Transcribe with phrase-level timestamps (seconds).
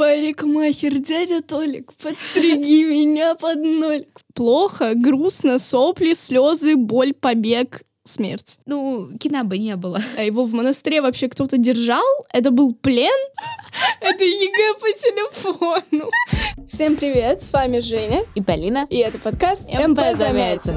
[0.00, 4.06] Парикмахер, дядя Толик, подстриги меня под ноль.
[4.32, 8.60] Плохо, грустно, сопли, слезы, боль, побег, смерть.
[8.64, 10.02] Ну, кино бы не было.
[10.16, 12.06] А его в монастыре вообще кто-то держал?
[12.32, 13.12] Это был плен?
[14.00, 16.10] Это ЕГЭ по телефону.
[16.66, 18.22] Всем привет, с вами Женя.
[18.34, 18.86] И Полина.
[18.88, 20.76] И это подкаст МП Замятин.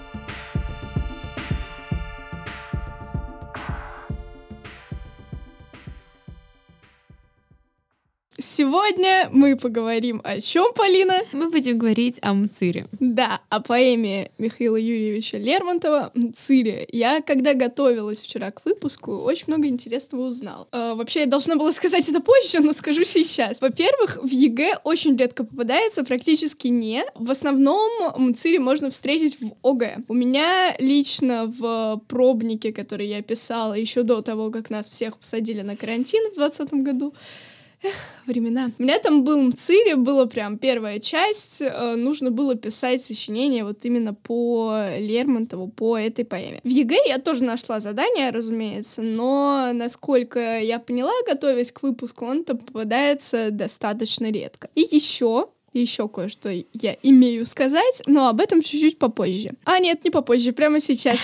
[8.53, 11.21] Сегодня мы поговорим о чем, Полина?
[11.31, 12.85] Мы будем говорить о «Мцыри».
[12.99, 16.85] Да, о поэме Михаила Юрьевича Лермонтова «Мцыри».
[16.91, 20.67] Я, когда готовилась вчера к выпуску, очень много интересного узнала.
[20.73, 23.61] Э, вообще, я должна была сказать это позже, но скажу сейчас.
[23.61, 27.05] Во-первых, в ЕГЭ очень редко попадается, практически не.
[27.15, 29.99] В основном «Мцыри» можно встретить в ОГЭ.
[30.09, 35.61] У меня лично в пробнике, который я писала еще до того, как нас всех посадили
[35.61, 37.13] на карантин в 2020 году,
[38.25, 38.71] Времена.
[38.77, 43.83] У меня там был «Мцыри», была прям первая часть, э, нужно было писать сочинение вот
[43.85, 46.61] именно по Лермонтову, по этой поэме.
[46.63, 52.55] В ЕГЭ я тоже нашла задание, разумеется, но, насколько я поняла, готовясь к выпуску, он-то
[52.55, 54.69] попадается достаточно редко.
[54.75, 59.51] И еще еще кое-что я имею сказать, но об этом чуть-чуть попозже.
[59.63, 61.17] А нет, не попозже, прямо сейчас.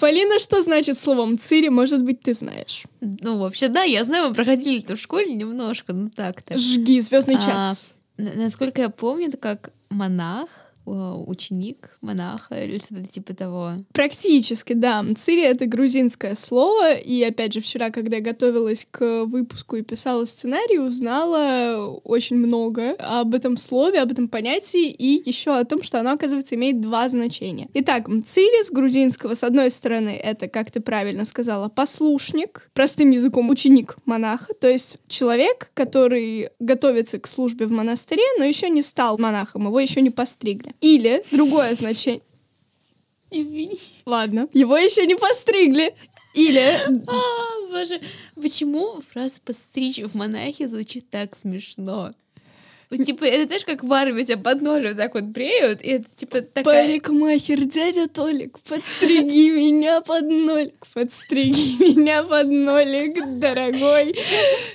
[0.00, 1.68] Полина, что значит слово «мцыри»?
[1.68, 2.84] Может быть, ты знаешь?
[3.00, 6.56] Ну, вообще, да, я знаю, мы проходили это в школе немножко, ну так-то.
[6.56, 7.92] Жги, звездный а, час.
[8.16, 10.48] Насколько я помню, это как монах
[10.86, 13.72] ученик монаха или что-то типа того.
[13.92, 15.02] Практически, да.
[15.02, 20.24] Мцири— это грузинское слово, и опять же вчера, когда я готовилась к выпуску и писала
[20.24, 26.00] сценарий, узнала очень много об этом слове, об этом понятии, и еще о том, что
[26.00, 27.68] оно, оказывается, имеет два значения.
[27.74, 33.50] Итак, мцири с грузинского, с одной стороны, это, как ты правильно сказала, послушник, простым языком
[33.50, 39.18] ученик монаха, то есть человек, который готовится к службе в монастыре, но еще не стал
[39.18, 40.69] монахом, его еще не постригли.
[40.80, 42.22] Или другое значение.
[43.30, 43.78] Извини.
[44.06, 44.48] Ладно.
[44.52, 45.94] Его еще не постригли.
[46.34, 46.80] Или...
[47.06, 48.00] А, боже,
[48.34, 52.12] почему фраза «постричь в монахе» звучит так смешно?
[52.90, 56.06] Типа, это знаешь, как в армии тебя под ноль вот так вот бреют, и это,
[56.16, 56.86] типа, такая...
[56.86, 64.16] Парикмахер, дядя Толик, подстриги меня под нолик, подстриги меня под нолик, дорогой.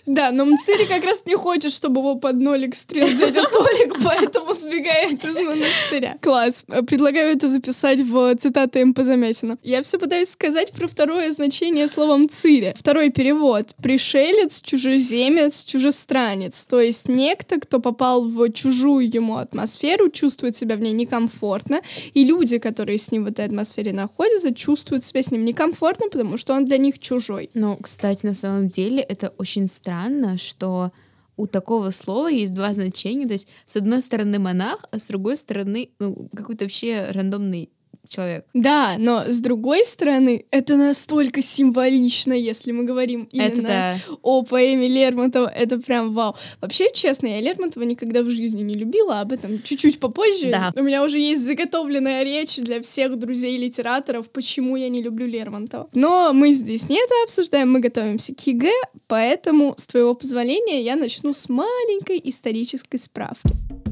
[0.05, 4.53] Да, но Мцири как раз не хочет, чтобы его под нолик стрел дядя Толик, поэтому
[4.53, 6.17] сбегает из монастыря.
[6.21, 6.65] Класс.
[6.87, 9.57] Предлагаю это записать в цитаты МП Замятина.
[9.61, 12.73] Я все пытаюсь сказать про второе значение слова Мцири.
[12.77, 13.75] Второй перевод.
[13.83, 16.65] Пришелец, чужеземец, чужестранец.
[16.65, 21.81] То есть некто, кто попал попал в чужую ему атмосферу, чувствует себя в ней некомфортно,
[22.13, 26.37] и люди, которые с ним в этой атмосфере находятся, чувствуют себя с ним некомфортно, потому
[26.37, 27.49] что он для них чужой.
[27.55, 30.91] Но, кстати, на самом деле это очень странно, что
[31.37, 33.25] у такого слова есть два значения.
[33.25, 37.69] То есть, с одной стороны монах, а с другой стороны ну, какой-то вообще рандомный
[38.07, 38.45] человек.
[38.53, 43.97] Да, но с другой стороны, это настолько символично, если мы говорим именно это да.
[44.21, 45.47] о поэме Лермонтова.
[45.47, 46.35] Это прям вау.
[46.61, 50.49] Вообще, честно, я Лермонтова никогда в жизни не любила, об этом чуть-чуть попозже.
[50.51, 50.71] Да.
[50.75, 55.89] У меня уже есть заготовленная речь для всех друзей литераторов, почему я не люблю Лермонтова.
[55.93, 58.71] Но мы здесь не это обсуждаем, мы готовимся к ЕГЭ,
[59.07, 63.84] поэтому, с твоего позволения, я начну с маленькой исторической справки.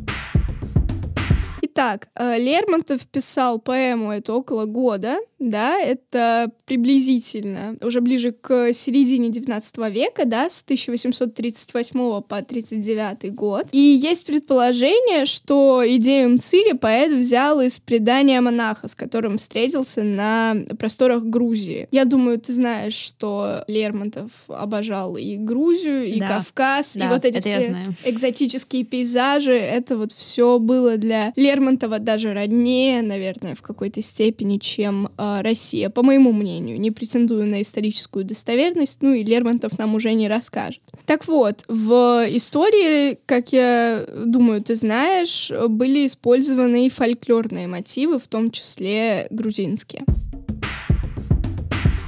[1.76, 5.18] Итак, э, Лермонтов писал поэму это около года,
[5.50, 13.68] да, это приблизительно уже ближе к середине 19 века, да, с 1838 по 39 год.
[13.72, 20.56] И есть предположение, что идею «Мцыри» поэт взял из предания монаха, с которым встретился на
[20.80, 21.88] просторах Грузии.
[21.92, 26.28] Я думаю, ты знаешь, что Лермонтов обожал и Грузию, и да.
[26.28, 29.54] Кавказ, да, и вот эти все экзотические пейзажи.
[29.54, 35.90] Это вот все было для Лермонтова даже роднее, наверное, в какой-то степени, чем э, Россия,
[35.90, 36.80] по моему мнению.
[36.80, 40.82] Не претендую на историческую достоверность, ну и Лермонтов нам уже не расскажет.
[41.06, 48.28] Так вот, в истории, как я думаю, ты знаешь, были использованы и фольклорные мотивы, в
[48.28, 50.04] том числе грузинские.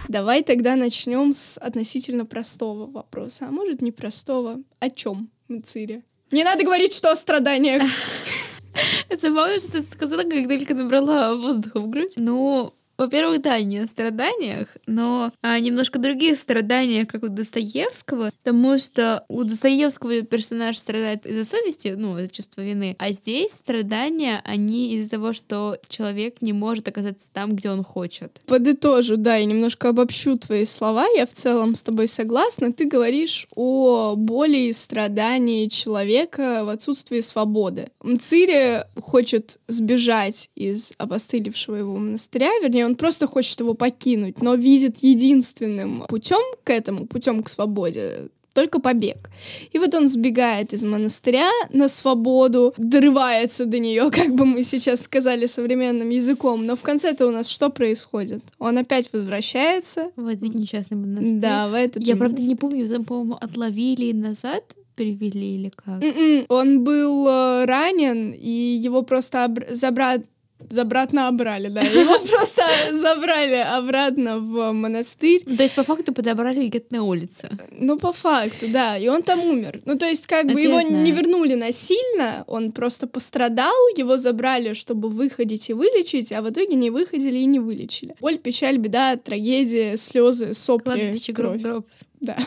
[0.07, 3.47] Давай тогда начнем с относительно простого вопроса.
[3.49, 4.61] А может, не простого.
[4.79, 6.03] О чем Мцири?
[6.31, 7.83] Не надо говорить, что о страданиях.
[9.09, 12.13] Это забавно, что ты сказала, как только набрала воздуха в грудь.
[12.17, 18.77] Ну, во-первых, да, не о страданиях, но о немножко других страданиях, как у Достоевского, потому
[18.77, 24.95] что у Достоевского персонаж страдает из-за совести, ну, из-за чувства вины, а здесь страдания, они
[24.95, 28.41] из-за того, что человек не может оказаться там, где он хочет.
[28.45, 32.71] Подытожу, да, и немножко обобщу твои слова, я в целом с тобой согласна.
[32.71, 37.87] Ты говоришь о боли и страдании человека в отсутствии свободы.
[38.01, 44.97] Мцири хочет сбежать из опостылевшего его монастыря, вернее, он просто хочет его покинуть, но видит
[45.01, 49.29] единственным путем к этому, путем к свободе, только побег.
[49.73, 55.01] И вот он сбегает из монастыря на свободу, дорывается до нее, как бы мы сейчас
[55.01, 56.65] сказали современным языком.
[56.65, 58.41] Но в конце-то у нас что происходит?
[58.57, 60.11] Он опять возвращается.
[60.15, 61.39] В этот несчастный монастырь.
[61.39, 64.63] Да, в этот Я, правда, не помню, по-моему, отловили назад
[64.95, 66.01] перевели или как?
[66.01, 66.45] Mm-mm.
[66.47, 70.21] Он был э, ранен, и его просто обр- забрать
[70.69, 71.81] Забратно обрали, да.
[71.81, 75.43] Его просто забрали обратно в монастырь.
[75.45, 77.49] Ну, то есть, по факту, подобрали где-то на улице.
[77.71, 78.97] Ну, по факту, да.
[78.97, 79.81] И он там умер.
[79.85, 85.09] Ну, то есть, как бы его не вернули насильно, он просто пострадал, его забрали, чтобы
[85.09, 88.15] выходить и вылечить, а в итоге не выходили и не вылечили.
[88.19, 91.61] Боль, печаль, беда, трагедия, слезы, сопли, кровь.
[91.61, 91.85] Гроб.
[92.21, 92.37] Да.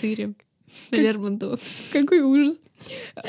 [0.00, 0.34] Цири.
[0.90, 1.60] Лермонтов.
[1.92, 2.56] Какой ужас.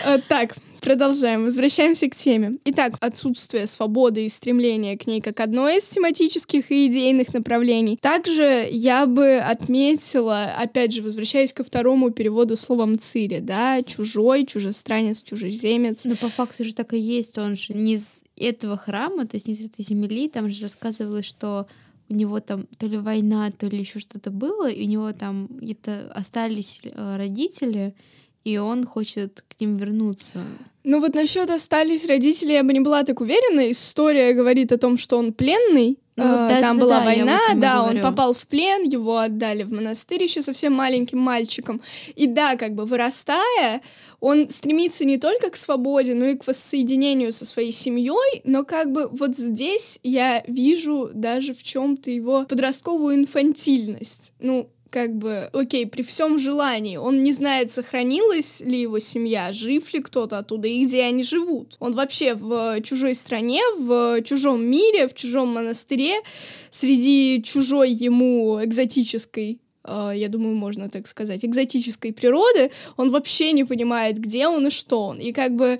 [0.05, 1.45] А, так, продолжаем.
[1.45, 2.53] Возвращаемся к теме.
[2.65, 7.97] Итак, отсутствие свободы и стремления к ней как одно из тематических и идейных направлений.
[8.01, 15.21] Также я бы отметила, опять же, возвращаясь ко второму переводу словом «цири», да, чужой, чужестранец,
[15.21, 16.03] чужеземец.
[16.05, 19.47] Но по факту же так и есть, он же не из этого храма, то есть
[19.47, 21.67] не из этой земли, там же рассказывалось, что
[22.09, 25.47] у него там то ли война, то ли еще что-то было, и у него там
[25.49, 27.93] где-то остались э, родители,
[28.43, 30.39] и он хочет к ним вернуться.
[30.83, 33.71] Ну вот насчет остались родители, я бы не была так уверена.
[33.71, 35.99] История говорит о том, что он пленный.
[36.17, 39.63] Ну, вот да, Там да, была да, война, да, он попал в плен, его отдали
[39.63, 41.81] в монастырь еще совсем маленьким мальчиком.
[42.15, 43.81] И да, как бы вырастая,
[44.19, 48.91] он стремится не только к свободе, но и к воссоединению со своей семьей, но как
[48.91, 54.33] бы вот здесь я вижу даже в чем-то его подростковую инфантильность.
[54.39, 59.93] Ну, как бы, окей, при всем желании, он не знает, сохранилась ли его семья, жив
[59.93, 61.77] ли кто-то оттуда и где они живут.
[61.79, 66.15] Он вообще в чужой стране, в чужом мире, в чужом монастыре,
[66.69, 73.63] среди чужой ему экзотической а, я думаю, можно так сказать, экзотической природы, он вообще не
[73.63, 75.17] понимает, где он и что он.
[75.17, 75.79] И как бы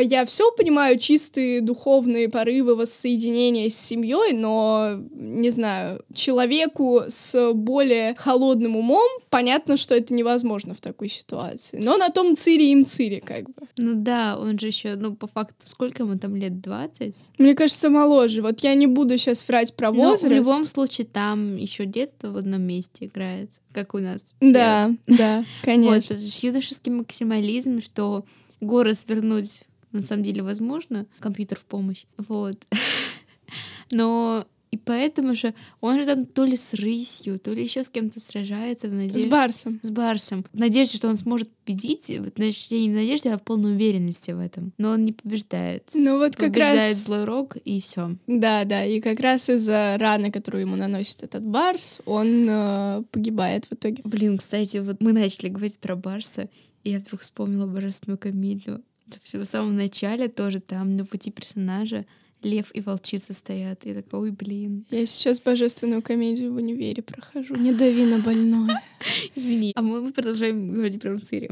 [0.00, 8.14] я все понимаю, чистые духовные порывы воссоединения с семьей, но, не знаю, человеку с более
[8.16, 11.78] холодным умом понятно, что это невозможно в такой ситуации.
[11.78, 13.66] Но на том цире им цире, как бы.
[13.76, 16.60] Ну да, он же еще, ну, по факту, сколько ему там лет?
[16.60, 17.30] 20?
[17.38, 18.40] Мне кажется, моложе.
[18.40, 20.22] Вот я не буду сейчас врать про возраст.
[20.22, 24.34] Но в любом случае там еще детство в одном месте играет, как у нас.
[24.40, 26.16] Да, да, конечно.
[26.16, 28.24] Вот, это юношеский максимализм, что
[28.60, 29.62] горы свернуть
[29.92, 32.66] на самом деле возможно, компьютер в помощь, вот.
[33.90, 37.88] Но и поэтому же он же там то ли с рысью, то ли еще с
[37.88, 39.20] кем-то сражается в надежде...
[39.20, 39.80] С Барсом.
[39.82, 40.44] С Барсом.
[40.52, 42.06] В надежде, что он сможет победить.
[42.06, 44.72] Значит, я не в надежде, а в полной уверенности в этом.
[44.76, 45.90] Но он не побеждает.
[45.94, 46.84] Ну вот как побеждает раз...
[46.84, 48.16] Побеждает злой рок, и все.
[48.26, 48.84] Да, да.
[48.84, 54.02] И как раз из-за раны, которую ему наносит этот Барс, он э, погибает в итоге.
[54.04, 56.48] Блин, кстати, вот мы начали говорить про Барса,
[56.86, 58.80] и я вдруг вспомнила божественную комедию.
[59.24, 62.06] В самом начале тоже там на пути персонажа
[62.42, 63.84] лев и волчица стоят.
[63.86, 64.86] И такой, ой, блин.
[64.90, 67.56] Я сейчас божественную комедию в универе прохожу.
[67.56, 68.80] Не дави на больное.
[69.34, 69.72] Извини.
[69.74, 71.50] А мы продолжаем говорить про Мцири.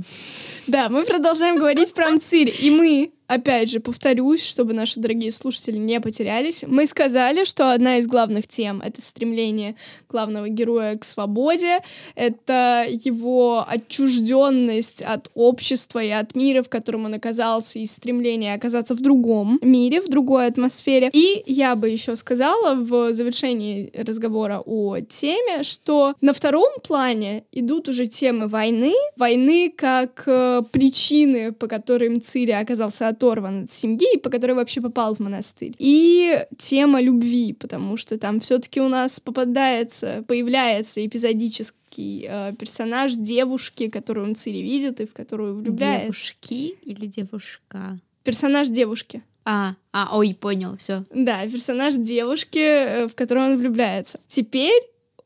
[0.68, 2.50] Да, мы продолжаем говорить про Мцири.
[2.50, 7.98] И мы опять же, повторюсь, чтобы наши дорогие слушатели не потерялись, мы сказали, что одна
[7.98, 9.76] из главных тем— это стремление
[10.08, 11.80] главного героя к свободе,
[12.14, 18.94] это его отчужденность от общества и от мира, в котором он оказался, и стремление оказаться
[18.94, 21.10] в другом мире, в другой атмосфере.
[21.12, 27.88] И я бы еще сказала в завершении разговора о теме, что на втором плане идут
[27.88, 34.30] уже темы войны, войны как э, причины, по которым Цири оказался оторван от семьи, по
[34.30, 35.74] которой вообще попал в монастырь.
[35.78, 43.88] И тема любви, потому что там все-таки у нас попадается, появляется эпизодический э, персонаж девушки,
[43.88, 46.04] которую он Цири видит и в которую влюбляется.
[46.04, 47.98] Девушки или девушка?
[48.22, 49.22] Персонаж девушки.
[49.44, 51.04] А, а, ой, понял, все.
[51.14, 54.18] Да, персонаж девушки, э, в которую он влюбляется.
[54.26, 54.82] Теперь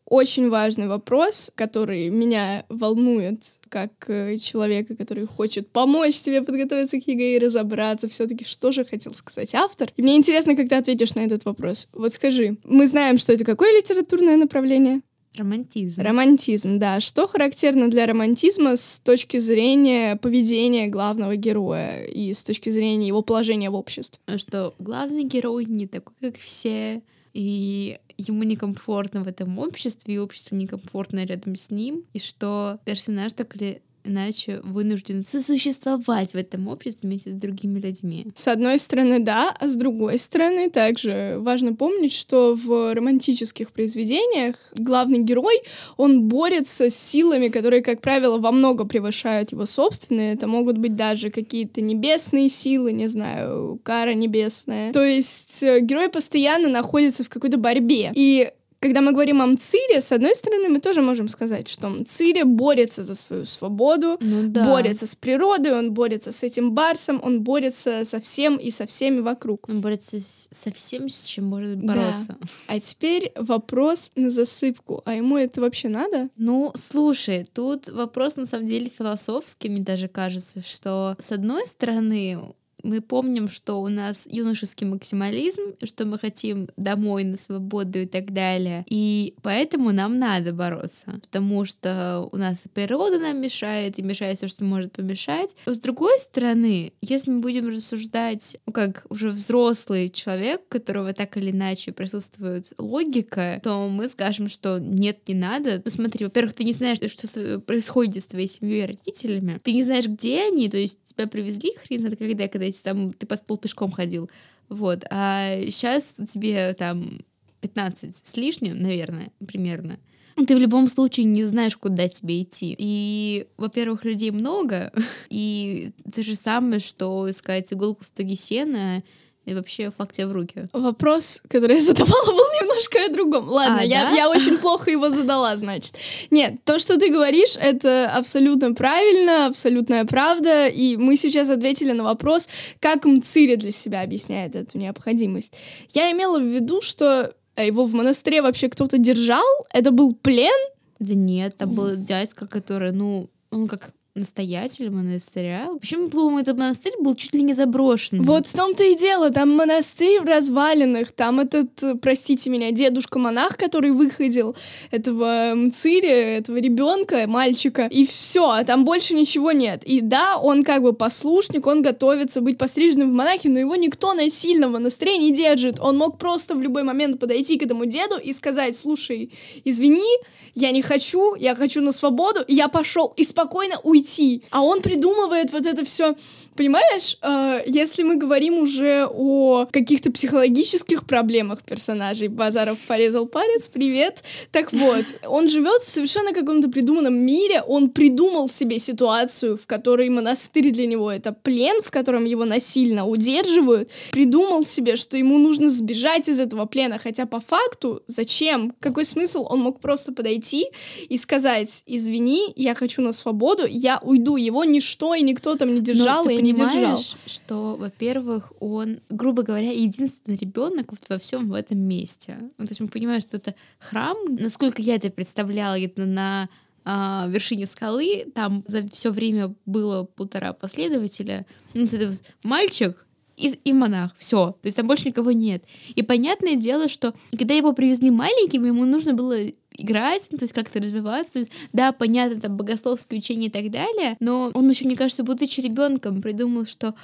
[0.08, 7.06] очень важный вопрос, который меня волнует как э, человека, который хочет помочь тебе подготовиться к
[7.06, 9.92] ЕГЭ и разобраться все-таки, что же хотел сказать автор.
[9.96, 11.88] И мне интересно, ты ответишь на этот вопрос.
[11.92, 15.02] Вот скажи, мы знаем, что это какое литературное направление?
[15.36, 16.00] Романтизм.
[16.00, 17.00] Романтизм, да.
[17.00, 23.22] Что характерно для романтизма с точки зрения поведения главного героя и с точки зрения его
[23.22, 24.20] положения в обществе?
[24.36, 30.56] Что главный герой не такой, как все, и ему некомфортно в этом обществе, и обществу
[30.56, 37.08] некомфортно рядом с ним, и что персонаж так или иначе вынужден сосуществовать в этом обществе
[37.08, 38.26] вместе с другими людьми.
[38.34, 44.56] С одной стороны, да, а с другой стороны, также важно помнить, что в романтических произведениях
[44.74, 45.60] главный герой,
[45.96, 50.34] он борется с силами, которые, как правило, во много превышают его собственные.
[50.34, 54.92] Это могут быть даже какие-то небесные силы, не знаю, кара небесная.
[54.92, 58.12] То есть э, герой постоянно находится в какой-то борьбе.
[58.14, 58.50] И
[58.80, 63.02] когда мы говорим о Мцире, с одной стороны, мы тоже можем сказать, что Мцире борется
[63.02, 64.64] за свою свободу, ну, да.
[64.64, 69.20] борется с природой, он борется с этим барсом, он борется со всем и со всеми
[69.20, 69.68] вокруг.
[69.68, 72.36] Он борется со всем, с чем может бороться.
[72.40, 72.48] Да.
[72.68, 75.02] А теперь вопрос на засыпку.
[75.04, 76.28] А ему это вообще надо?
[76.36, 82.54] Ну, слушай, тут вопрос на самом деле философский, мне даже кажется, что с одной стороны
[82.82, 88.32] мы помним, что у нас юношеский максимализм, что мы хотим домой на свободу и так
[88.32, 88.84] далее.
[88.88, 94.48] И поэтому нам надо бороться, потому что у нас природа нам мешает, и мешает все,
[94.48, 95.56] что может помешать.
[95.66, 101.36] С другой стороны, если мы будем рассуждать, ну, как уже взрослый человек, у которого так
[101.36, 105.82] или иначе присутствует логика, то мы скажем, что нет, не надо.
[105.84, 109.58] Ну смотри, во-первых, ты не знаешь, что происходит с твоей семьей и родителями.
[109.62, 113.12] Ты не знаешь, где они, то есть тебя привезли хрен знает когда, когда эти там
[113.12, 114.30] ты по стол пешком ходил.
[114.68, 115.04] Вот.
[115.10, 117.20] А сейчас тебе там
[117.60, 119.98] 15 с лишним, наверное, примерно.
[120.46, 122.74] Ты в любом случае не знаешь, куда тебе идти.
[122.78, 124.92] И, во-первых, людей много,
[125.30, 129.02] и то же самое, что искать иголку в стоге сена
[129.48, 130.68] и вообще флаг тебе в руки.
[130.74, 133.48] Вопрос, который я задавала, был немножко о другом.
[133.48, 134.10] Ладно, а, я, да?
[134.10, 135.94] я очень плохо его задала, значит.
[136.30, 142.04] Нет, то, что ты говоришь, это абсолютно правильно, абсолютная правда, и мы сейчас ответили на
[142.04, 145.54] вопрос, как Мцири для себя объясняет эту необходимость.
[145.94, 150.58] Я имела в виду, что его в монастыре вообще кто-то держал, это был плен,
[150.98, 155.68] да нет, это был дядька, который, ну, он как настоятель монастыря.
[155.80, 158.22] Почему, по-моему, этот монастырь был чуть ли не заброшен.
[158.22, 159.30] Вот в том-то и дело.
[159.30, 161.12] Там монастырь в развалинах.
[161.12, 164.56] Там этот, э, простите меня, дедушка-монах, который выходил
[164.90, 167.88] этого мциря, этого ребенка, мальчика.
[167.90, 169.82] И все, а там больше ничего нет.
[169.84, 174.14] И да, он как бы послушник, он готовится быть постриженным в монахи, но его никто
[174.14, 175.80] насильно в монастыре не держит.
[175.80, 179.30] Он мог просто в любой момент подойти к этому деду и сказать, слушай,
[179.64, 180.18] извини,
[180.54, 184.07] я не хочу, я хочу на свободу, и я пошел, и спокойно уйти.
[184.50, 186.14] А он придумывает вот это все
[186.58, 194.24] Понимаешь, э, если мы говорим уже о каких-то психологических проблемах персонажей, Базаров порезал палец, привет.
[194.50, 200.08] Так вот, он живет в совершенно каком-то придуманном мире, он придумал себе ситуацию, в которой
[200.08, 205.70] монастырь для него это плен, в котором его насильно удерживают, придумал себе, что ему нужно
[205.70, 208.74] сбежать из этого плена, хотя по факту зачем?
[208.80, 209.46] Какой смысл?
[209.48, 210.66] Он мог просто подойти
[211.08, 215.80] и сказать, извини, я хочу на свободу, я уйду, его ничто и никто там не
[215.80, 216.98] держал, и не держал.
[217.26, 222.38] что, во-первых, он, грубо говоря, единственный ребенок вот во всем в этом месте.
[222.58, 224.16] Ну, то есть мы понимаем, что это храм.
[224.28, 226.48] Насколько я это представляла, это на
[226.84, 231.44] а, вершине скалы, там за все время было полтора последователя.
[231.74, 233.04] Ну, это мальчик,
[233.38, 234.14] и, и монах.
[234.18, 234.56] Все.
[234.60, 235.64] То есть там больше никого нет.
[235.94, 239.36] И понятное дело, что когда его привезли маленьким, ему нужно было
[239.78, 241.34] играть, то есть как-то развиваться.
[241.34, 245.22] То есть, да, понятно, там богословское учение и так далее, но он еще, мне кажется,
[245.22, 246.94] будучи ребенком, придумал, что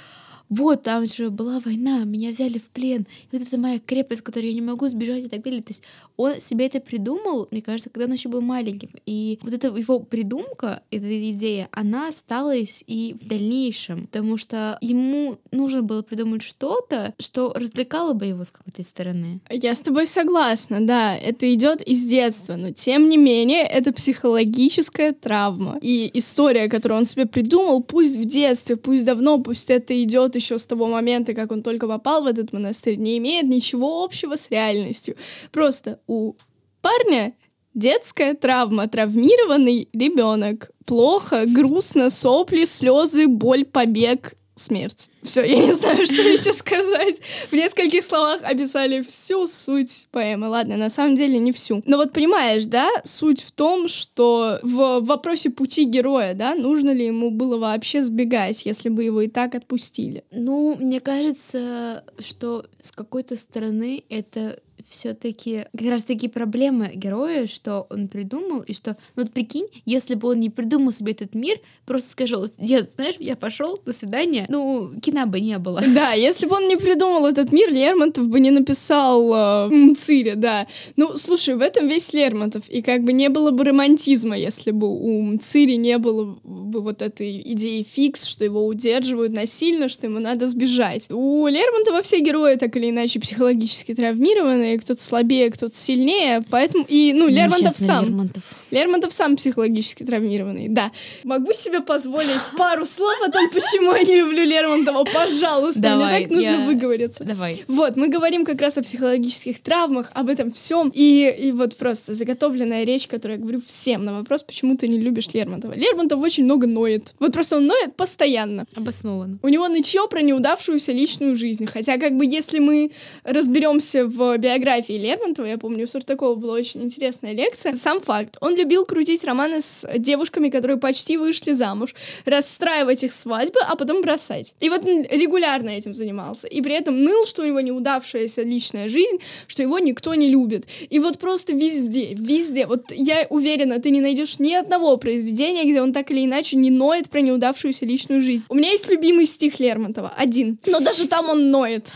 [0.49, 4.47] вот там же была война, меня взяли в плен, и вот это моя крепость, которой
[4.47, 5.63] я не могу сбежать и так далее.
[5.63, 5.83] То есть
[6.17, 8.91] он себе это придумал, мне кажется, когда он еще был маленьким.
[9.07, 15.39] И вот эта его придумка, эта идея, она осталась и в дальнейшем, потому что ему
[15.51, 19.41] нужно было придумать что-то, что развлекало бы его с какой-то стороны.
[19.51, 25.13] Я с тобой согласна, да, это идет из детства, но тем не менее это психологическая
[25.13, 25.79] травма.
[25.81, 30.59] И история, которую он себе придумал, пусть в детстве, пусть давно, пусть это идет еще
[30.59, 34.51] с того момента, как он только попал в этот монастырь, не имеет ничего общего с
[34.51, 35.17] реальностью.
[35.53, 36.35] Просто у
[36.81, 37.35] парня
[37.75, 40.71] детская травма, травмированный ребенок.
[40.87, 45.11] Плохо, грустно, сопли, слезы, боль, побег смерть.
[45.23, 47.21] Все, я не знаю, что еще сказать.
[47.51, 50.49] В нескольких словах описали всю суть поэмы.
[50.49, 51.83] Ладно, на самом деле не всю.
[51.87, 57.07] Но вот понимаешь, да, суть в том, что в вопросе пути героя, да, нужно ли
[57.07, 60.25] ему было вообще сбегать, если бы его и так отпустили?
[60.31, 67.87] Ну, мне кажется, что с какой-то стороны это все-таки как раз таки проблема героя, что
[67.91, 71.59] он придумал, и что, ну вот прикинь, если бы он не придумал себе этот мир,
[71.87, 75.83] просто скажу, дед, знаешь, я пошел, до свидания, ну, кино бы не было.
[75.95, 80.67] Да, если бы он не придумал этот мир, Лермонтов бы не написал э, Мцири, да.
[80.97, 84.89] Ну, слушай, в этом весь Лермонтов, и как бы не было бы романтизма, если бы
[84.89, 90.19] у Мцири не было бы вот этой идеи фикс, что его удерживают насильно, что ему
[90.19, 91.07] надо сбежать.
[91.11, 97.13] У Лермонтова все герои так или иначе психологически травмированы, кто-то слабее, кто-то сильнее, поэтому и
[97.15, 98.05] ну Лермонтов сам.
[98.05, 98.43] Лермонтов.
[98.75, 100.91] Лермонтов сам психологически травмированный, да.
[101.23, 106.27] Могу себе позволить пару слов о том, почему я не люблю Лермонтова, пожалуйста, Давай, мне
[106.27, 106.67] так нужно я...
[106.67, 107.25] выговориться.
[107.25, 107.65] Давай.
[107.69, 112.15] Вот, мы говорим как раз о психологических травмах, об этом всем, и, и вот просто
[112.15, 115.75] заготовленная речь, которую я говорю всем на вопрос, почему ты не любишь Лермонтова.
[115.75, 117.15] Лермонтов очень много ноет.
[117.19, 118.65] Вот просто он ноет постоянно.
[118.75, 119.39] Обоснованно.
[119.43, 121.67] У него ничего про неудавшуюся личную жизнь.
[121.67, 122.91] Хотя, как бы, если мы
[123.25, 127.75] разберемся в биографии Лермонтова, я помню, у Сартакова была очень интересная лекция.
[127.75, 128.37] Сам факт.
[128.41, 131.95] Он любил крутить романы с девушками, которые почти вышли замуж,
[132.25, 134.55] расстраивать их свадьбы, а потом бросать.
[134.61, 136.47] И вот регулярно этим занимался.
[136.49, 140.65] И при этом ныл, что у него неудавшаяся личная жизнь, что его никто не любит.
[140.89, 142.67] И вот просто везде, везде.
[142.67, 146.71] Вот я уверена, ты не найдешь ни одного произведения, где он так или иначе не
[146.71, 148.45] ноет про неудавшуюся личную жизнь.
[148.49, 150.59] У меня есть любимый стих Лермонтова, один.
[150.67, 151.93] Но даже там он ноет.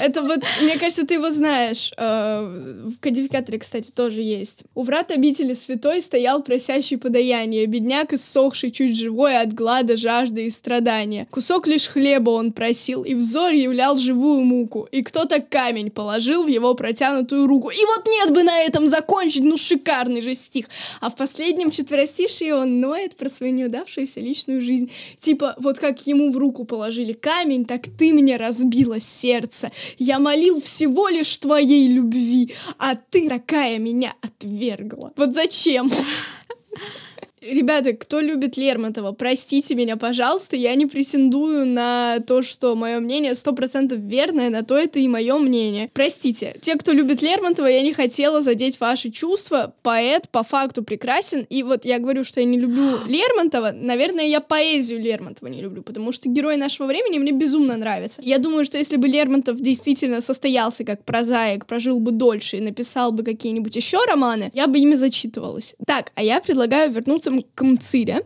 [0.00, 1.92] Это вот, мне кажется, ты его знаешь.
[1.96, 2.42] Э,
[2.86, 4.64] в кодификаторе, кстати, тоже есть.
[4.74, 10.50] У врат обители святой стоял просящий подаяние, бедняк иссохший, чуть живой от глада, жажды и
[10.50, 11.26] страдания.
[11.30, 14.88] Кусок лишь хлеба он просил, и взор являл живую муку.
[14.90, 17.70] И кто-то камень положил в его протянутую руку.
[17.70, 20.66] И вот нет бы на этом закончить, ну шикарный же стих.
[21.00, 24.90] А в последнем четверостишии он ноет про свою неудавшуюся личную жизнь.
[25.20, 29.72] Типа, вот как ему в руку положили камень, так ты мне разбила сердце сердце.
[29.98, 35.12] Я молил всего лишь твоей любви, а ты такая меня отвергла.
[35.16, 35.92] Вот зачем?
[37.42, 43.34] Ребята, кто любит Лермонтова, простите меня, пожалуйста, я не претендую на то, что мое мнение
[43.34, 45.90] сто процентов верное, на то это и мое мнение.
[45.92, 49.74] Простите, те, кто любит Лермонтова, я не хотела задеть ваши чувства.
[49.82, 54.40] Поэт по факту прекрасен, и вот я говорю, что я не люблю Лермонтова, наверное, я
[54.40, 58.22] поэзию Лермонтова не люблю, потому что герой нашего времени мне безумно нравится.
[58.22, 63.10] Я думаю, что если бы Лермонтов действительно состоялся как прозаик, прожил бы дольше и написал
[63.10, 65.74] бы какие-нибудь еще романы, я бы ими зачитывалась.
[65.88, 68.22] Так, а я предлагаю вернуться к Мцире.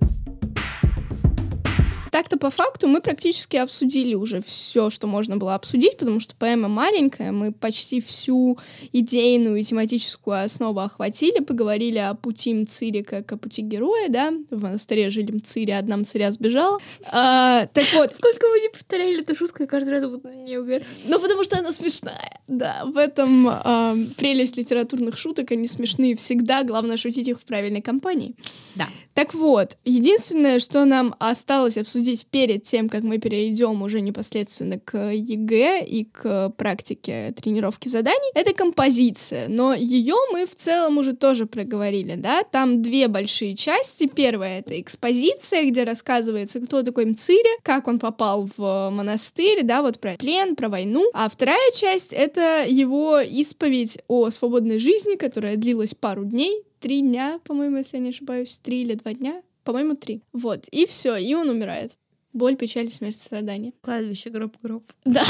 [2.11, 6.69] Так-то по факту мы практически обсудили уже все, что можно было обсудить, потому что поэма
[6.69, 8.59] маленькая, мы почти всю
[8.93, 14.63] идейную и тематическую основу охватили, поговорили о пути Мцири как о пути героя, да, в
[14.63, 16.79] монастыре жили Мцири, одна Мциря сбежала.
[17.11, 18.11] А, так вот.
[18.17, 20.85] Сколько бы не повторяли эту шутку, я каждый раз буду не угорать.
[21.09, 22.85] Ну, потому что она смешная, да.
[22.87, 28.35] В этом а, прелесть литературных шуток, они смешные всегда, главное шутить их в правильной компании.
[28.75, 28.89] Да.
[29.15, 31.96] Так вот, единственное, что нам осталось обсудить
[32.31, 38.53] перед тем, как мы перейдем уже непосредственно к ЕГЭ и к практике тренировки заданий, это
[38.53, 39.49] композиция.
[39.49, 42.43] Но ее мы в целом уже тоже проговорили, да?
[42.43, 44.07] Там две большие части.
[44.07, 49.99] Первая— это экспозиция, где рассказывается, кто такой Мцыри, как он попал в монастырь, да, вот
[50.01, 51.11] про плен, про войну.
[51.13, 57.41] А вторая часть— это его исповедь о свободной жизни, которая длилась пару дней, три дня,
[57.45, 60.23] по-моему, если я не ошибаюсь, три или два дня, по-моему, три.
[60.33, 61.97] Вот, и все, и он умирает.
[62.33, 63.73] Боль, печаль, смерть, страдания.
[63.81, 64.85] Кладбище, гроб, гроб.
[65.05, 65.25] Да.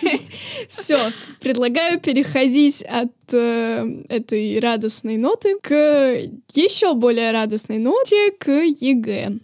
[0.68, 6.22] Все, предлагаю переходить от э, этой радостной ноты к
[6.54, 9.38] еще более радостной ноте, к ЕГЭ.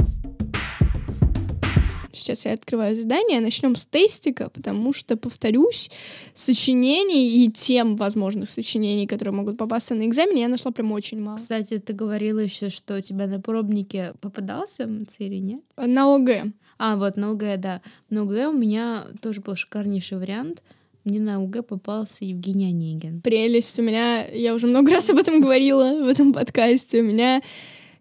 [2.14, 3.40] Сейчас я открываю задание.
[3.40, 5.90] Начнем с тестика, потому что, повторюсь,
[6.35, 11.37] сочинений и тем возможных сочинений, которые могут попасться на экзамене, я нашла прям очень мало.
[11.37, 15.61] Кстати, ты говорила еще, что у тебя на пробнике попадался МЦИРИ, нет?
[15.77, 16.53] На ОГЭ.
[16.79, 17.83] А, вот на ОГЭ, да.
[18.11, 20.62] На ОГЭ у меня тоже был шикарнейший вариант.
[21.05, 23.20] Мне на УГ попался Евгений Онегин.
[23.20, 23.79] Прелесть.
[23.79, 27.42] У меня, я уже много раз об этом говорила в этом подкасте, у меня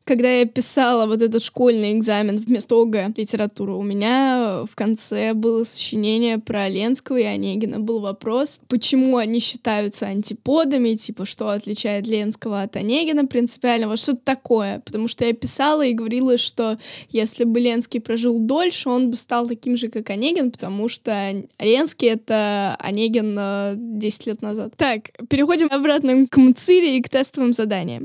[0.06, 5.64] когда я писала вот этот школьный экзамен вместо ОГЭ литературу, у меня в конце было
[5.64, 7.80] сочинение про Ленского и Онегина.
[7.80, 14.22] Был вопрос, почему они считаются антиподами, типа, что отличает Ленского от Онегина принципиально, вот что-то
[14.24, 14.82] такое.
[14.86, 16.78] Потому что я писала и говорила, что
[17.10, 22.08] если бы Ленский прожил дольше, он бы стал таким же, как Онегин, потому что Ленский—
[22.10, 24.74] это Онегин 10 лет назад.
[24.76, 28.04] Так, переходим обратно к МЦИРе и к тестовым заданиям.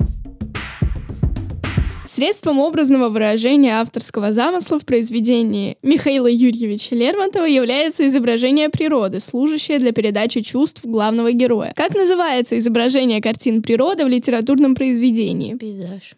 [2.19, 9.93] Средством образного выражения авторского замысла в произведении Михаила Юрьевича Лермонтова является изображение природы, служащее для
[9.93, 11.73] передачи чувств главного героя.
[11.77, 15.55] Как называется изображение картин природы в литературном произведении?
[15.55, 16.18] Пейзаж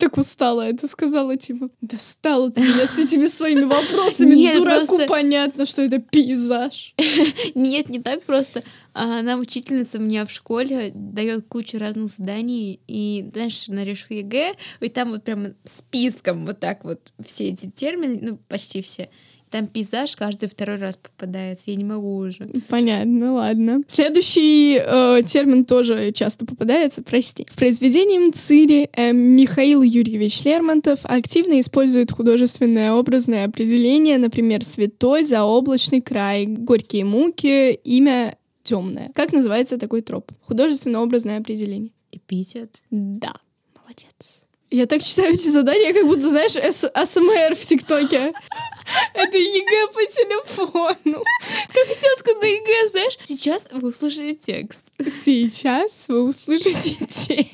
[0.00, 4.34] так устала это сказала, типа, достала ты меня с этими своими вопросами.
[4.34, 5.06] Нет, Дураку просто...
[5.06, 6.94] понятно, что это пейзаж.
[7.54, 8.64] Нет, не так просто.
[8.94, 14.54] А, нам учительница мне в школе дает кучу разных заданий, и, знаешь, на Решу ЕГЭ,
[14.80, 19.10] и там вот прям списком вот так вот все эти термины, ну, почти все.
[19.50, 21.70] Там пейзаж каждый второй раз попадается.
[21.70, 22.48] Я не могу уже.
[22.68, 23.82] Понятно, ну ладно.
[23.88, 27.46] Следующий э, термин тоже часто попадается, прости.
[27.50, 36.00] В произведении Мцири э, Михаил Юрьевич Лермонтов активно использует художественное образное определение, например, «святой», «заоблачный
[36.00, 39.10] край», «горькие муки», «имя темное».
[39.14, 40.30] Как называется такой троп?
[40.46, 41.90] Художественно-образное определение.
[42.12, 42.82] Эпитет?
[42.90, 43.32] Да.
[43.74, 44.40] Молодец.
[44.70, 48.32] Я так читаю эти задания, как будто, знаешь, АСМР в ТикТоке.
[49.14, 51.24] Это ЕГЭ по телефону.
[51.72, 53.18] Как сетка на ЕГЭ, знаешь?
[53.24, 54.86] Сейчас вы услышите текст.
[54.98, 57.50] Сейчас вы услышите текст.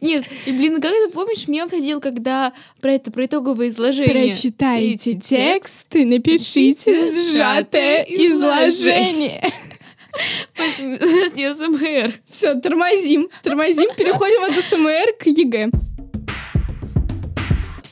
[0.00, 4.28] Нет, и, блин, как ты помнишь, мем ходил, когда про это, про итоговое изложение.
[4.28, 9.52] Прочитайте текст и напишите сжатое изложение.
[10.80, 12.14] У нас не АСМР.
[12.28, 15.70] Все, тормозим, тормозим, переходим от АСМР к ЕГЭ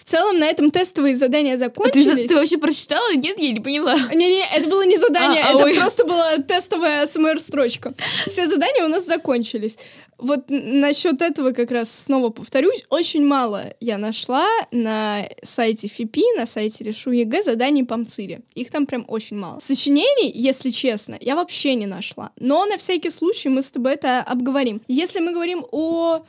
[0.08, 2.06] целом на этом тестовые задания закончились.
[2.06, 3.14] А ты, ты вообще прочитала?
[3.14, 3.94] Нет, я не поняла.
[4.14, 5.74] Не-не, это было не задание, а, это ой.
[5.74, 7.94] просто была тестовая АСМР-строчка.
[8.26, 9.78] Все задания у нас закончились.
[10.18, 16.44] Вот насчет этого как раз снова повторюсь, очень мало я нашла на сайте ФИПИ, на
[16.44, 18.40] сайте Решу ЕГЭ заданий по Мцири.
[18.56, 19.60] Их там прям очень мало.
[19.60, 22.32] Сочинений, если честно, я вообще не нашла.
[22.40, 24.82] Но на всякий случай мы с тобой это обговорим.
[24.88, 26.24] Если мы говорим о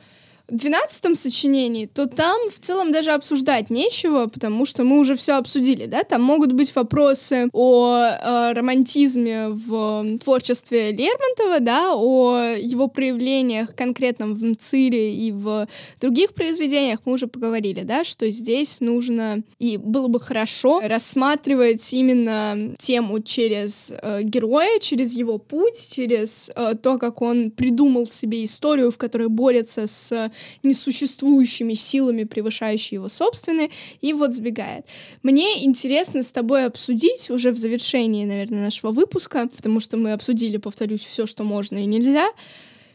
[0.50, 5.86] двенадцатом сочинении, то там в целом даже обсуждать нечего, потому что мы уже все обсудили,
[5.86, 13.74] да, там могут быть вопросы о, о романтизме в творчестве Лермонтова, да, о его проявлениях
[13.74, 15.68] конкретном в Мцире и в
[16.00, 17.00] других произведениях.
[17.04, 23.92] Мы уже поговорили, да, что здесь нужно и было бы хорошо рассматривать именно тему через
[24.02, 29.28] э, героя, через его путь, через э, то, как он придумал себе историю, в которой
[29.28, 30.30] борется с
[30.62, 34.84] несуществующими силами, превышающие его собственные, и вот сбегает.
[35.22, 40.56] Мне интересно с тобой обсудить уже в завершении, наверное, нашего выпуска, потому что мы обсудили,
[40.56, 42.28] повторюсь, все, что можно и нельзя,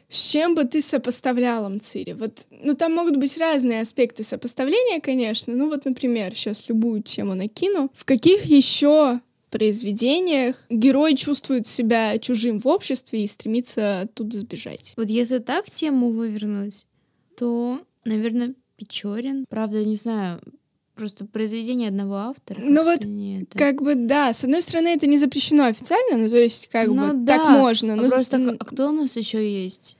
[0.09, 2.13] с чем бы ты сопоставляла Мцири?
[2.13, 5.53] Вот, ну, там могут быть разные аспекты сопоставления, конечно.
[5.53, 7.91] Ну, вот, например, сейчас любую тему накину.
[7.95, 14.93] В каких еще произведениях герой чувствует себя чужим в обществе и стремится оттуда сбежать?
[14.97, 16.85] Вот если так тему вывернуть,
[17.35, 19.45] то, наверное, Печорин.
[19.49, 20.41] Правда, не знаю,
[20.95, 22.59] просто произведение одного автора.
[22.63, 26.37] Ну вот, нет, как бы да, с одной стороны это не запрещено официально, ну то
[26.37, 27.37] есть как ну, бы да.
[27.37, 27.93] так можно.
[27.93, 28.55] А но просто с...
[28.59, 29.97] а кто у нас еще есть?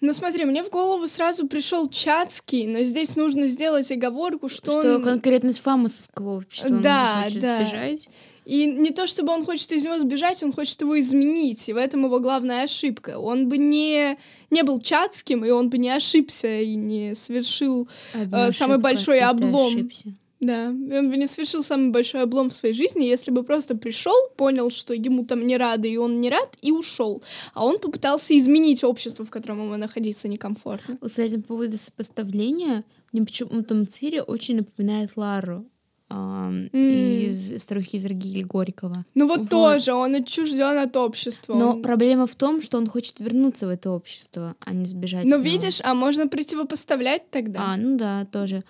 [0.00, 4.96] Ну смотри, мне в голову сразу пришел Чацкий, но здесь нужно сделать оговорку, что, что
[4.96, 5.02] он...
[5.02, 7.64] конкретно из фамусовского общества да, он хочет да.
[7.64, 8.08] сбежать.
[8.44, 11.68] И не то, чтобы он хочет из него сбежать, он хочет его изменить.
[11.68, 13.18] И в этом его главная ошибка.
[13.18, 14.16] Он бы не,
[14.50, 19.68] не был чатским, и он бы не ошибся и не совершил э, самый большой облом.
[19.68, 20.14] Ошибся.
[20.40, 24.16] Да, он бы не совершил самый большой облом в своей жизни, если бы просто пришел,
[24.36, 27.22] понял, что ему там не рады, и он не рад, и ушел.
[27.54, 30.98] А он попытался изменить общество, в котором ему находиться некомфортно.
[31.00, 35.64] Кстати, по поводу сопоставления, мне почему-то Цири очень напоминает Лару
[36.12, 36.70] mm.
[36.72, 39.04] из старухи из Рагили Горького.
[39.14, 41.54] Ну вот, вот тоже, он отчужден от общества.
[41.54, 41.82] Но он...
[41.82, 45.24] проблема в том, что он хочет вернуться в это общество, а не сбежать.
[45.24, 47.72] Ну видишь, а можно противопоставлять тогда.
[47.72, 48.62] А, ну да, тоже.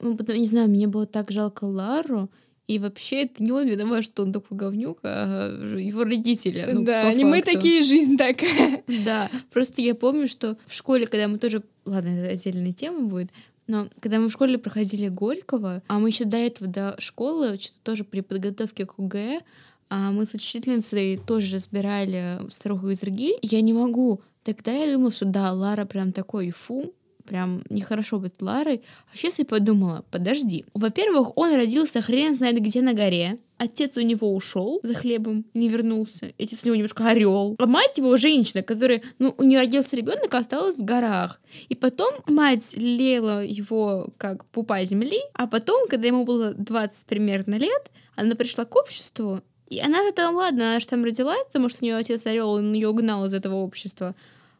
[0.00, 2.30] Ну, потом, не знаю, мне было так жалко Лару,
[2.68, 6.68] и вообще это не он виноват, что он такой говнюк, а его родители.
[6.70, 8.82] Ну, да, не мы такие, жизнь такая.
[9.04, 11.62] Да, просто я помню, что в школе, когда мы тоже...
[11.86, 13.30] Ладно, это отдельная тема будет.
[13.68, 17.78] Но когда мы в школе проходили Горького, а мы еще до этого, до школы, что-то
[17.84, 19.42] тоже при подготовке к УГЭ,
[19.90, 23.32] а мы с учительницей тоже разбирали старуху из Ирги.
[23.42, 24.20] Я не могу.
[24.42, 26.94] Тогда я думала, что да, Лара прям такой фу,
[27.28, 28.82] прям нехорошо быть Ларой.
[29.12, 30.64] А сейчас я подумала, подожди.
[30.74, 33.38] Во-первых, он родился хрен знает где на горе.
[33.58, 36.32] Отец у него ушел за хлебом, не вернулся.
[36.38, 37.56] Отец у него немножко орел.
[37.58, 41.40] А мать его женщина, которая, ну, у нее родился ребенок, а осталась в горах.
[41.68, 47.56] И потом мать лела его как пупа земли, а потом, когда ему было 20 примерно
[47.56, 51.80] лет, она пришла к обществу, и она там, ладно, она же там родилась, потому что
[51.82, 54.14] у нее отец орел, он ее угнал из этого общества.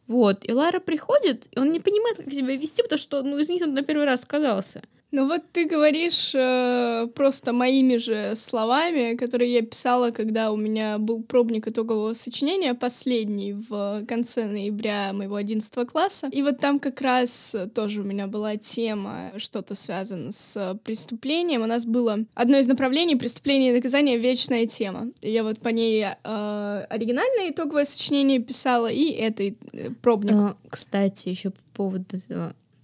[0.09, 0.43] Вот.
[0.43, 3.61] И Лара приходит, и он не понимает, как себя вести, потому что, ну, из них
[3.61, 4.81] он на первый раз сказался.
[5.11, 10.99] Ну вот ты говоришь э, просто моими же словами, которые я писала, когда у меня
[10.99, 16.29] был пробник итогового сочинения, последний в конце ноября моего 11 класса.
[16.31, 21.63] И вот там как раз тоже у меня была тема, что-то связано с преступлением.
[21.63, 25.07] У нас было одно из направлений преступление и наказание— вечная тема.
[25.21, 30.33] И я вот по ней э, оригинальное итоговое сочинение писала, и это э, пробник.
[30.33, 32.17] А, кстати, еще по поводу.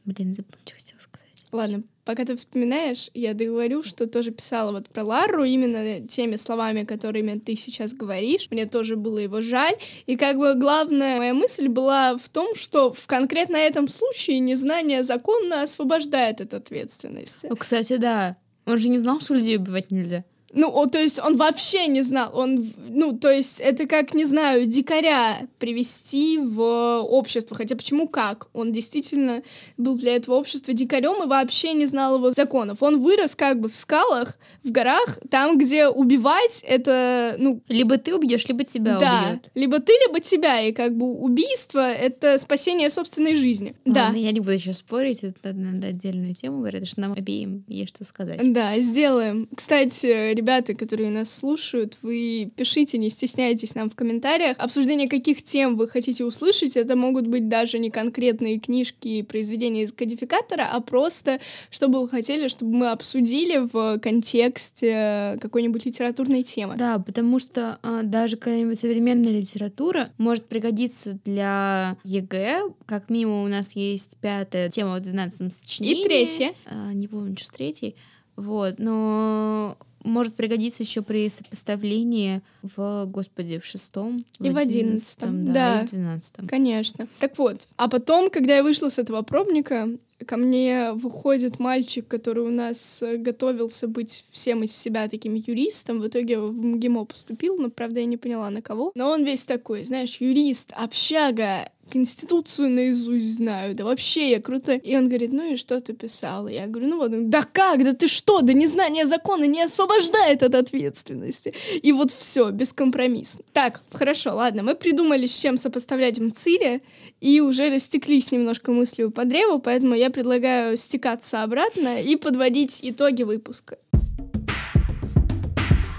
[0.06, 1.26] Блин, забыла, что хотела сказать.
[1.52, 6.84] Ладно, Пока ты вспоминаешь, я договорю, что тоже писала вот про Лару именно теми словами,
[6.84, 8.48] которыми ты сейчас говоришь.
[8.52, 9.74] Мне тоже было его жаль.
[10.06, 15.04] И как бы главная моя мысль была в том, что в конкретно этом случае незнание
[15.04, 17.48] закона освобождает от ответственности.
[17.50, 18.38] Ну, кстати, да.
[18.68, 20.24] Он же не знал, что людей убивать нельзя.
[20.56, 22.32] Ну, о, то есть он вообще не знал.
[22.34, 26.62] Он, ну, то есть это как, не знаю, дикаря привести в
[27.02, 27.58] общество.
[27.58, 28.48] Хотя почему как?
[28.54, 29.44] Он действительно
[29.78, 32.82] был для этого общества дикарем и вообще не знал его законов.
[32.82, 37.62] Он вырос как бы в скалах, в горах, там, где убивать это, ну...
[37.68, 39.52] Либо ты убьешь, либо тебя да, убьют.
[39.56, 40.62] либо ты, либо тебя.
[40.62, 43.76] И как бы убийство— это спасение собственной жизни.
[43.86, 44.18] Ладно, да.
[44.18, 48.04] я не буду сейчас спорить, это надо отдельную тему потому что нам обеим есть что
[48.04, 48.54] сказать.
[48.54, 49.48] Да, сделаем.
[49.56, 54.56] Кстати, ребята, которые нас слушают, вы пишите, не стесняйтесь нам в комментариях.
[54.60, 59.84] Обсуждение каких тем вы хотите услышать, это могут быть даже не конкретные книжки и произведения
[59.84, 61.40] из кодификатора, а просто,
[61.72, 66.76] чтобы вы хотели, чтобы мы обсудили в контексте какой-нибудь литературной темы.
[66.78, 72.70] Да, потому что а, даже какая-нибудь современная литература может пригодиться для ЕГЭ.
[72.86, 76.02] Как минимум у нас есть пятая тема в 12 сочинении.
[76.02, 76.54] И третья.
[76.68, 77.96] А, не помню, что с третьей.
[78.36, 85.54] Вот, но может пригодиться еще при сопоставлении в, господи, в шестом, и в одиннадцатом, да,
[85.54, 86.48] да, и в двенадцатом.
[86.48, 87.08] Конечно.
[87.20, 89.90] Так вот, а потом, когда я вышла с этого пробника,
[90.26, 96.02] ко мне выходит мальчик, который у нас готовился быть всем из себя таким юристом.
[96.02, 98.92] В итоге в МГИМО поступил, но, правда, я не поняла, на кого.
[98.96, 104.78] Но он весь такой, знаешь, юрист, общага, Конституцию наизусть знаю, да вообще я крутой.
[104.78, 106.48] И он говорит, ну и что ты писал?
[106.48, 110.56] Я говорю, ну вот, да как, да ты что, да незнание закона не освобождает от
[110.56, 111.54] ответственности.
[111.84, 113.44] И вот все, бескомпромиссно.
[113.54, 116.82] Так, хорошо, ладно, мы придумали, с чем сопоставлять Мцири,
[117.22, 123.24] и уже растеклись немножко мыслью по древу, поэтому я предлагаю стекаться обратно и подводить итоги
[123.24, 123.78] выпуска.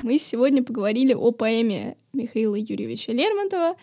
[0.02, 3.76] Мы сегодня поговорили о поэме Михаила Юрьевича Лермонтова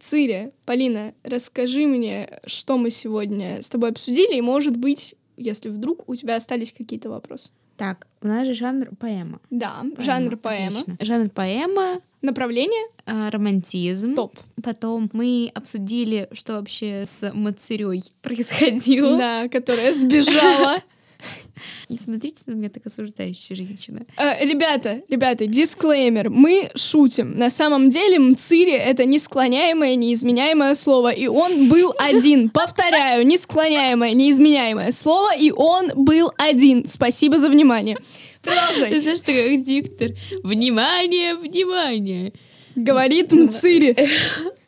[0.00, 6.08] Цири, Полина, расскажи мне, что мы сегодня с тобой обсудили, и, может быть, если вдруг
[6.08, 7.50] у тебя остались какие-то вопросы.
[7.78, 9.40] Так, у нас же жанр поэма.
[9.50, 10.80] Да, поэма, жанр поэма.
[10.80, 10.96] Отлично.
[11.00, 12.00] Жанр поэма.
[12.22, 12.88] Направление?
[13.06, 14.16] А, романтизм.
[14.16, 14.36] Топ.
[14.64, 19.16] Потом мы обсудили, что вообще с Мацарей происходило.
[19.16, 20.78] Да, которая сбежала.
[21.88, 24.06] Не смотрите на меня так осуждающая женщина.
[24.16, 26.30] Э, ребята, ребята, дисклеймер.
[26.30, 27.36] Мы шутим.
[27.38, 31.10] На самом деле Мцири— это несклоняемое, неизменяемое слово.
[31.10, 32.50] И он был один.
[32.50, 35.36] Повторяю, несклоняемое, неизменяемое слово.
[35.36, 36.88] И он был один.
[36.88, 37.96] Спасибо за внимание.
[38.42, 38.90] Продолжай.
[38.90, 40.10] Ты знаешь, что как диктор.
[40.42, 42.32] Внимание, внимание.
[42.76, 43.96] Говорит Мцири.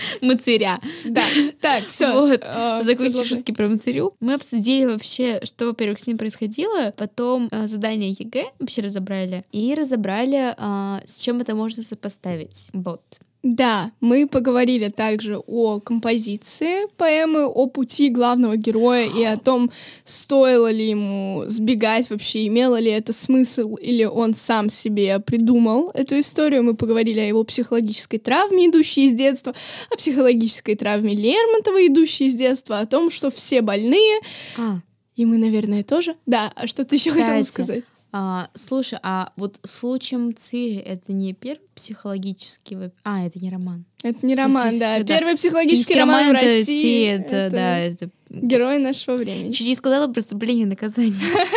[0.20, 0.80] Мациря.
[1.04, 1.22] Да.
[1.60, 2.12] Так, все.
[2.12, 2.42] Вот.
[2.44, 4.14] А, Закончили шутки про Мацирю.
[4.20, 9.74] Мы обсудили вообще, что, во-первых, с ним происходило, потом а, задание ЕГЭ вообще разобрали, и
[9.74, 12.70] разобрали, а, с чем это можно сопоставить.
[12.72, 13.02] Вот.
[13.42, 19.72] Да, мы поговорили также о композиции поэмы, о пути главного героя и о том,
[20.04, 26.20] стоило ли ему сбегать вообще, имело ли это смысл, или он сам себе придумал эту
[26.20, 26.62] историю.
[26.62, 29.54] Мы поговорили о его психологической травме, идущей из детства,
[29.90, 34.20] о психологической травме Лермонтова, идущей из детства, о том, что все больные.
[34.56, 34.78] А.
[35.16, 36.14] И мы, наверное, тоже.
[36.26, 37.84] Да, а что ты еще хотела сказать?
[38.12, 42.78] А, слушай, а вот случаем Цири это не первый психологический...
[43.02, 43.84] А, это не роман.
[44.04, 45.02] Это не роман, да.
[45.02, 47.08] Первый психологический роман в это России.
[47.08, 48.10] это, да, это...
[48.30, 49.50] Герой нашего времени.
[49.50, 51.12] Чуть не сказала преступление наказание.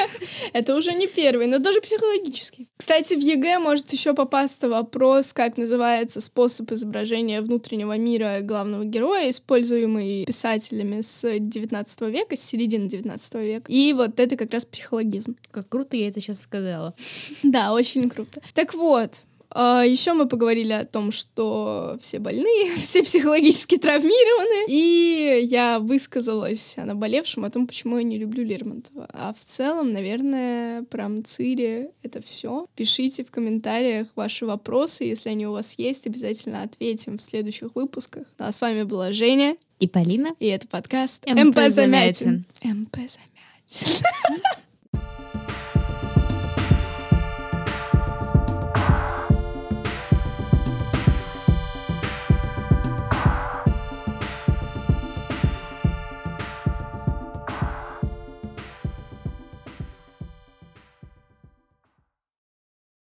[0.53, 2.67] Это уже не первый, но тоже психологический.
[2.75, 9.29] Кстати, в ЕГЭ может еще попасться вопрос, как называется способ изображения внутреннего мира главного героя,
[9.29, 13.71] используемый писателями с 19 века, с середины 19 века.
[13.71, 15.37] И вот это как раз психологизм.
[15.51, 16.93] Как круто я это сейчас сказала.
[17.43, 18.41] Да, очень круто.
[18.53, 19.21] Так вот,
[19.59, 24.65] еще мы поговорили о том, что все больные, все психологически травмированы.
[24.69, 29.07] И я высказалась о наболевшем, о том, почему я не люблю Лермонтова.
[29.13, 32.67] А в целом, наверное, про Мцири это все.
[32.75, 38.25] Пишите в комментариях ваши вопросы, если они у вас есть, обязательно ответим в следующих выпусках.
[38.37, 40.35] А с вами была Женя, И Полина?
[40.39, 41.59] и это подкаст МП МП.
[41.69, 42.45] Замятин.
[42.63, 44.03] МП Замятин.